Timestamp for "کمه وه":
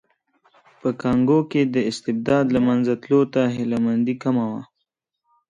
4.23-4.61